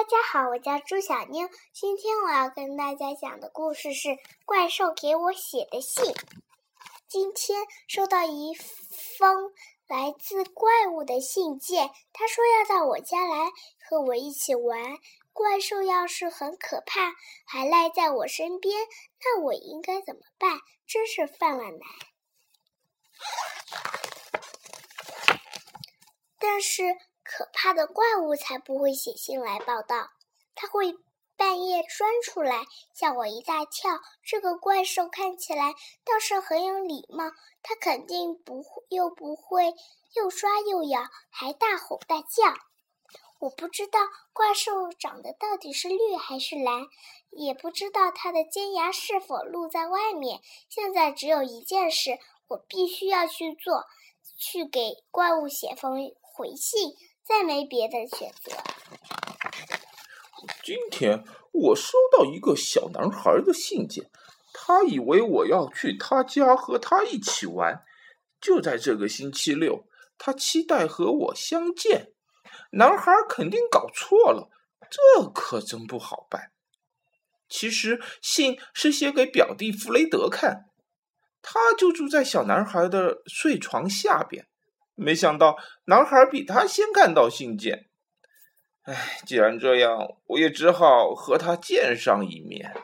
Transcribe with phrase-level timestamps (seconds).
[0.00, 1.46] 大家好，我叫朱小妞。
[1.74, 6.14] 今天我要跟大家讲的故事是怪兽给我写的信。
[7.06, 9.52] 今天收到一封
[9.86, 13.50] 来自怪物的信件，他说要到我家来
[13.90, 14.96] 和我一起玩。
[15.34, 17.12] 怪兽要是很可怕，
[17.44, 18.80] 还赖在我身边，
[19.22, 20.60] 那我应该怎么办？
[20.86, 21.80] 真是犯了难。
[26.38, 26.96] 但是。
[27.32, 30.10] 可怕的怪物才不会写信来报道，
[30.56, 30.96] 他会
[31.36, 34.00] 半夜钻出来吓我一大跳。
[34.24, 35.74] 这个怪兽看起来
[36.04, 37.30] 倒是很有礼貌，
[37.62, 39.76] 他肯定不会又不会
[40.14, 42.52] 又抓又咬，还大吼大叫。
[43.38, 44.00] 我不知道
[44.32, 46.88] 怪兽长得到底是绿还是蓝，
[47.30, 50.40] 也不知道它的尖牙是否露在外面。
[50.68, 53.86] 现在只有一件事，我必须要去做，
[54.36, 56.96] 去给怪物写封回信。
[57.24, 58.56] 再没别的选择。
[60.64, 64.10] 今天我收到一个小男孩的信件，
[64.52, 67.84] 他以为我要去他家和他一起玩。
[68.40, 69.84] 就在这个星期六，
[70.16, 72.12] 他期待和我相见。
[72.72, 74.50] 男孩肯定搞错了，
[74.90, 76.50] 这可真不好办。
[77.48, 80.70] 其实信是写给表弟弗雷德看，
[81.42, 84.46] 他就住在小男孩的睡床下边。
[85.00, 85.56] 没想到
[85.86, 87.88] 男孩比他先看到信件，
[88.82, 92.74] 唉，既然这样，我也只好和他见上一面。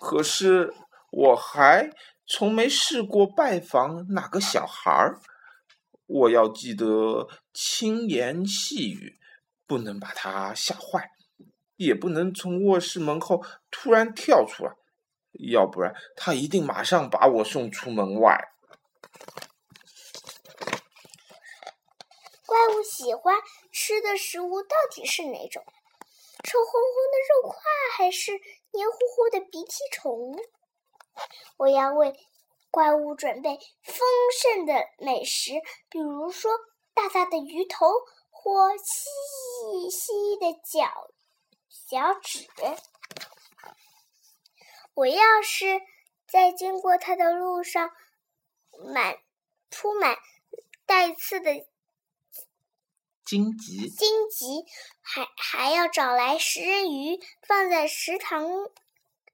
[0.00, 0.72] 可是
[1.10, 1.90] 我还
[2.26, 5.20] 从没试过拜访哪个小孩儿，
[6.06, 9.18] 我要记得轻言细语，
[9.66, 11.10] 不能把他吓坏，
[11.76, 14.72] 也不能从卧室门后突然跳出来，
[15.50, 18.51] 要不然他一定马上把我送出门外。
[22.52, 23.34] 怪物喜欢
[23.70, 25.64] 吃的食物到底是哪种？
[26.44, 27.58] 臭烘烘的肉块
[27.96, 28.32] 还是
[28.72, 30.36] 黏糊糊的鼻涕虫？
[31.56, 32.12] 我要为
[32.70, 34.06] 怪物准备丰
[34.38, 35.52] 盛的美食，
[35.88, 36.52] 比如说
[36.92, 37.86] 大大的鱼头
[38.28, 41.10] 或细细的脚
[41.88, 42.46] 脚趾。
[44.92, 45.80] 我要是
[46.28, 47.90] 在经过它的路上，
[48.92, 49.16] 满
[49.70, 50.18] 铺满
[50.84, 51.66] 带刺的。
[53.32, 54.62] 荆棘，荆棘，
[55.00, 58.46] 还还要找来食人鱼，放在食堂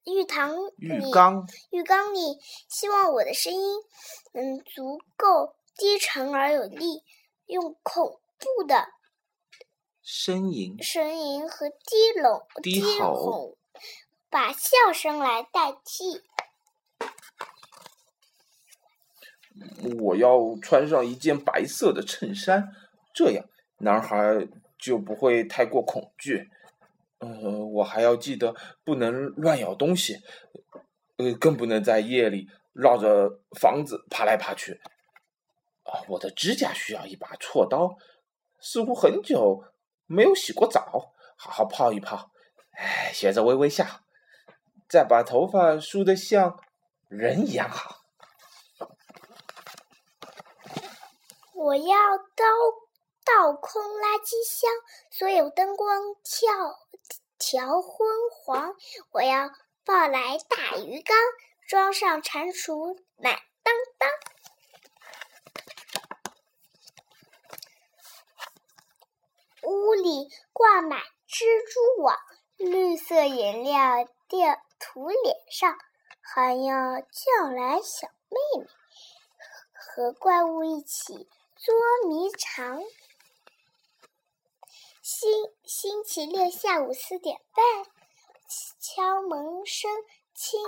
[0.04, 2.38] 浴堂浴缸浴缸里。
[2.68, 3.60] 希望我的声音
[4.34, 7.02] 能足够低沉而有力，
[7.46, 8.86] 用恐怖的
[10.04, 13.58] 呻吟、呻吟和低拢、低吼，
[14.30, 16.22] 把笑声来代替。
[20.00, 22.68] 我要穿上一件白色的衬衫，
[23.12, 23.44] 这样。
[23.78, 26.50] 男孩就不会太过恐惧，
[27.18, 30.16] 呃，我还要记得不能乱咬东西，
[31.16, 34.80] 呃，更不能在夜里绕着房子爬来爬去。
[35.84, 37.96] 啊，我的指甲需要一把锉刀，
[38.60, 39.64] 似乎很久
[40.06, 42.30] 没有洗过澡，好好泡一泡。
[42.72, 43.86] 哎，学着微微笑，
[44.88, 46.60] 再把头发梳得像
[47.08, 48.02] 人一样好。
[51.54, 52.87] 我要刀。
[53.36, 54.70] 倒空垃圾箱，
[55.10, 56.78] 所有灯光调
[57.38, 58.74] 调昏黄。
[59.10, 59.50] 我要
[59.84, 61.16] 抱来大鱼缸，
[61.68, 64.10] 装上蟾蜍满当当。
[69.70, 72.16] 屋里挂满蜘蛛网，
[72.56, 75.76] 绿色颜料掉涂脸上，
[76.22, 78.66] 还要叫来小妹妹
[79.74, 82.82] 和怪物一起捉迷藏。
[85.10, 85.30] 星
[85.64, 87.64] 星期六下午四点半，
[88.78, 89.90] 敲门声
[90.34, 90.60] 轻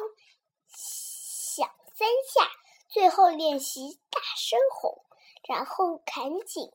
[0.66, 2.50] 响三下，
[2.88, 5.04] 最后练习大声吼，
[5.46, 6.72] 然后赶紧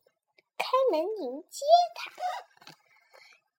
[0.59, 1.65] 开门迎接
[1.95, 2.75] 他。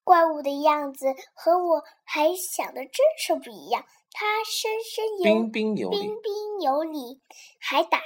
[0.05, 7.21] 怪物的样子和我还想的真是不一样，他深深有彬彬有礼，彬彬有礼，
[7.59, 8.01] 还打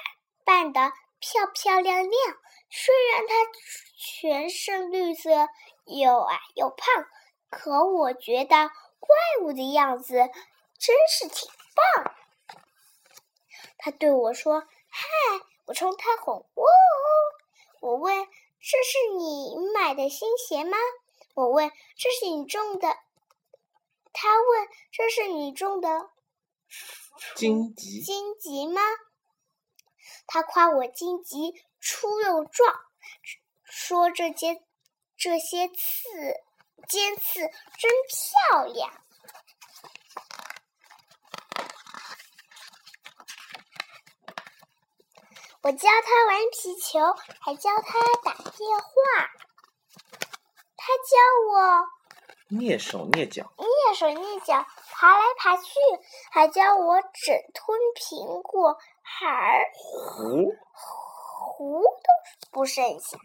[0.46, 0.80] 扮的
[1.19, 2.12] 漂漂亮亮。
[2.70, 3.34] 虽然他
[3.98, 5.46] 全身绿色。
[5.98, 7.06] 又矮又胖，
[7.50, 10.14] 可我觉得怪物的样子
[10.78, 12.14] 真是挺棒。
[13.78, 15.06] 他对我说：“嗨！”
[15.66, 16.64] 我冲他吼：“哦！”
[17.81, 18.26] 我问
[18.60, 20.76] ：“这是你买的新鞋吗？”
[21.34, 22.88] 我问：“这是你种的？”
[24.12, 26.10] 他问：“这是你种的
[27.37, 28.02] 荆棘？
[28.02, 28.81] 荆棘吗？”
[30.26, 32.75] 他夸我荆棘粗又壮，
[33.64, 34.62] 说这些。
[35.20, 35.75] 这些刺
[36.88, 37.90] 尖刺真
[38.49, 38.90] 漂亮。
[45.62, 46.99] 我教他玩皮球，
[47.38, 48.94] 还教他打电话。
[50.75, 51.12] 他教
[51.50, 55.75] 我蹑手蹑脚，蹑手蹑脚爬来爬去，
[56.32, 63.19] 还教我整吞苹果，还糊糊都不剩下。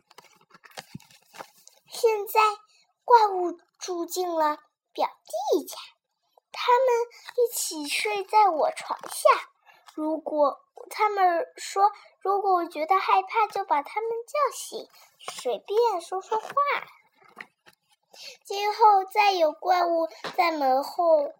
[1.96, 2.42] 现在
[3.06, 4.58] 怪物住进了
[4.92, 5.10] 表
[5.54, 5.78] 弟家，
[6.52, 6.88] 他们
[7.38, 9.30] 一起睡在我床下。
[9.94, 10.60] 如果
[10.90, 11.90] 他们说，
[12.20, 14.90] 如果我觉得害怕，就把他们叫醒，
[15.20, 16.52] 随便说说话。
[18.44, 21.34] 今后再有怪物在门后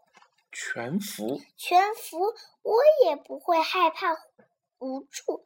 [0.54, 4.16] 全服，全服，我也不会害怕
[4.80, 5.46] 无助。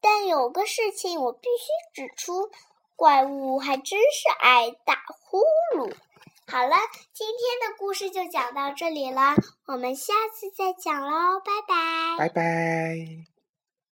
[0.00, 2.50] 但有个事情我必须指出，
[2.96, 5.38] 怪物还真是爱打呼
[5.76, 5.92] 噜。
[6.46, 6.76] 好了，
[7.12, 9.34] 今天的故事就讲到这里了，
[9.66, 12.18] 我们下次再讲喽，拜拜。
[12.18, 13.33] 拜拜。